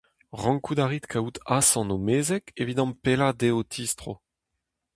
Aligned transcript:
Rankout 0.41 0.79
a 0.83 0.87
rit 0.87 1.05
kaout 1.11 1.37
asant 1.57 1.87
ho 1.91 1.97
mezeg 2.05 2.45
evit 2.61 2.81
ampellañ 2.83 3.33
deiz 3.39 3.53
ho 3.55 3.61
tistro. 3.71 4.13